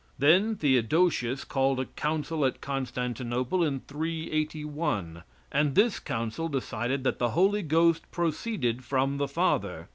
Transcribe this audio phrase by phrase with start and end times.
[0.17, 7.29] Then Theodosius called a council at Constantinople in 381, and this council decided that the
[7.37, 9.89] Holy Ghost proceeded from the Father.